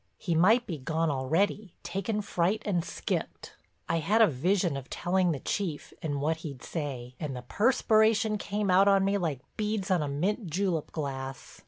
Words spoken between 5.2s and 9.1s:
the Chief and what he'd say, and the perspiration came out on